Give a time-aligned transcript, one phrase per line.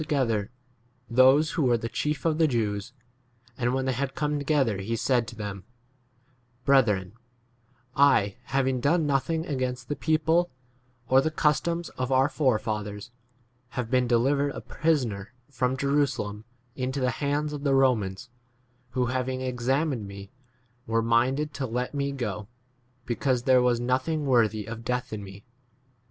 [0.01, 0.49] together
[1.11, 2.91] those who were the chief of the Jews;
[3.55, 5.63] and when they had come together he said to them,
[6.65, 7.13] Brethren,*
[7.95, 10.49] I having done nothing against the people
[11.07, 13.11] or the customs of our forefathers
[13.77, 16.45] have been de livered a prisoner from Jerusalem
[16.77, 18.31] 18 into the hands of the Romans,
[18.97, 20.31] who having examined me
[20.87, 22.47] were minded to let me go,
[23.05, 25.45] because there was nothing worthy of death in me.